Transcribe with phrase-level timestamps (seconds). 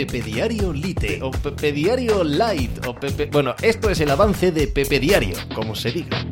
[0.00, 3.26] Pepe Diario Lite o Pepe Diario Light o Pepe...
[3.26, 6.24] Bueno, esto es el avance de Pepe Diario, como se diga.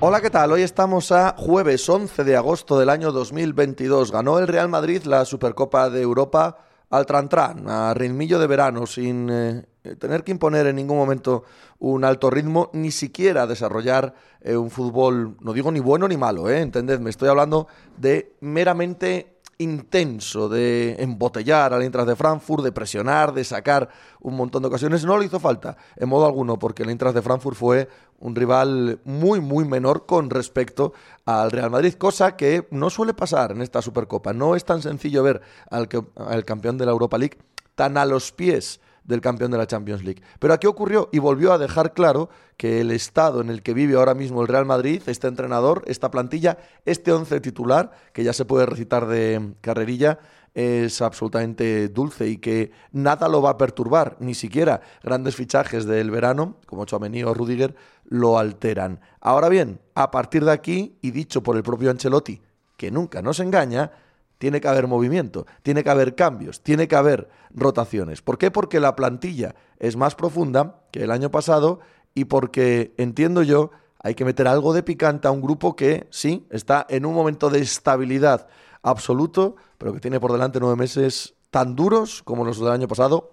[0.00, 0.52] Hola, ¿qué tal?
[0.52, 4.10] Hoy estamos a jueves 11 de agosto del año 2022.
[4.10, 6.56] Ganó el Real Madrid la Supercopa de Europa
[6.88, 9.66] al Trantran, a ritmillo de verano, sin eh,
[9.98, 11.44] tener que imponer en ningún momento
[11.80, 16.48] un alto ritmo, ni siquiera desarrollar eh, un fútbol, no digo ni bueno ni malo,
[16.48, 16.60] ¿eh?
[16.60, 17.68] entendedme, estoy hablando
[17.98, 19.29] de meramente
[19.60, 23.90] intenso de embotellar al Eintracht de Frankfurt, de presionar, de sacar
[24.20, 25.04] un montón de ocasiones.
[25.04, 27.88] No le hizo falta, en modo alguno, porque el Eintracht de Frankfurt fue
[28.18, 30.94] un rival muy, muy menor con respecto
[31.26, 34.32] al Real Madrid, cosa que no suele pasar en esta Supercopa.
[34.32, 37.38] No es tan sencillo ver al, al campeón de la Europa League
[37.74, 38.80] tan a los pies
[39.10, 40.22] del campeón de la Champions League.
[40.38, 43.96] Pero aquí ocurrió y volvió a dejar claro que el estado en el que vive
[43.96, 48.46] ahora mismo el Real Madrid, este entrenador, esta plantilla, este once titular, que ya se
[48.46, 50.18] puede recitar de carrerilla,
[50.54, 56.10] es absolutamente dulce y que nada lo va a perturbar, ni siquiera grandes fichajes del
[56.10, 57.74] verano, como Chouameni o Rudiger,
[58.04, 59.00] lo alteran.
[59.20, 62.40] Ahora bien, a partir de aquí, y dicho por el propio Ancelotti,
[62.76, 63.92] que nunca nos engaña,
[64.40, 68.22] tiene que haber movimiento, tiene que haber cambios, tiene que haber rotaciones.
[68.22, 68.50] ¿Por qué?
[68.50, 71.80] Porque la plantilla es más profunda que el año pasado
[72.14, 73.70] y porque, entiendo yo,
[74.02, 77.50] hay que meter algo de picante a un grupo que sí está en un momento
[77.50, 78.48] de estabilidad
[78.80, 83.32] absoluto, pero que tiene por delante nueve meses tan duros como los del año pasado,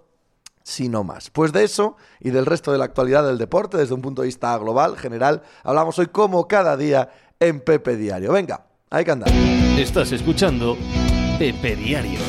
[0.61, 1.29] si no más.
[1.29, 4.27] Pues de eso y del resto de la actualidad del deporte, desde un punto de
[4.27, 8.33] vista global, general, hablamos hoy como cada día en Pepe Diario.
[8.33, 9.31] Venga, hay que andar.
[9.77, 10.77] Estás escuchando
[11.37, 12.19] Pepe Diario.